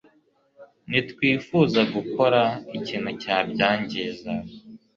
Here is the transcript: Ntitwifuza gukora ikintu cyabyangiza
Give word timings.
Ntitwifuza 0.89 1.79
gukora 1.93 2.41
ikintu 2.77 3.09
cyabyangiza 3.21 4.31